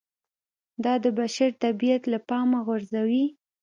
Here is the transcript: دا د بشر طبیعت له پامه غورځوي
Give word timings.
دا 0.83 0.93
د 1.03 1.05
بشر 1.19 1.49
طبیعت 1.63 2.03
له 2.11 2.19
پامه 2.27 2.59
غورځوي 2.67 3.25